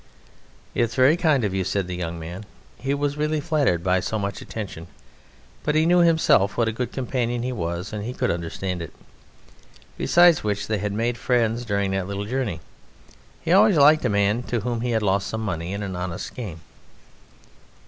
[0.73, 2.45] "It's very kind of you," said the young man.
[2.79, 4.87] He was really flattered by so much attention,
[5.61, 8.93] but he knew himself what a good companion he was and he could understand it;
[9.99, 12.61] besides which they had made friends during that little journey.
[13.41, 16.33] He always liked a man to whom he had lost some money in an honest
[16.33, 16.61] game.